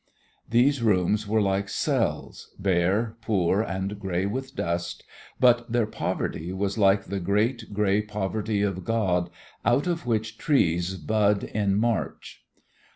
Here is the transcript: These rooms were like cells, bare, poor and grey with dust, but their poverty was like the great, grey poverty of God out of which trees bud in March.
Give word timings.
These 0.49 0.81
rooms 0.81 1.27
were 1.27 1.43
like 1.43 1.69
cells, 1.69 2.55
bare, 2.57 3.17
poor 3.21 3.61
and 3.61 3.99
grey 3.99 4.25
with 4.25 4.55
dust, 4.55 5.03
but 5.39 5.71
their 5.71 5.85
poverty 5.85 6.51
was 6.51 6.75
like 6.75 7.03
the 7.03 7.19
great, 7.19 7.71
grey 7.71 8.01
poverty 8.01 8.63
of 8.63 8.83
God 8.83 9.29
out 9.63 9.85
of 9.85 10.07
which 10.07 10.39
trees 10.39 10.95
bud 10.95 11.43
in 11.43 11.75
March. 11.75 12.43